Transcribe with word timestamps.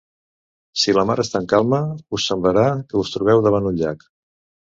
Si 0.83 0.95
la 0.97 1.03
mar 1.09 1.17
està 1.23 1.41
en 1.41 1.45
calma, 1.51 1.81
us 2.19 2.25
semblarà 2.31 2.65
que 2.93 2.99
us 3.03 3.13
trobeu 3.17 3.45
davant 3.49 3.71
un 3.73 3.77
llac. 3.83 4.09